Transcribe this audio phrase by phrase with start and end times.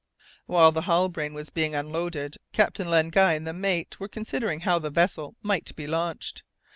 [0.47, 4.79] While the Halbrane was being unloaded, Captain Len Guy and the mate were considering how
[4.79, 6.41] the vessel might be launched.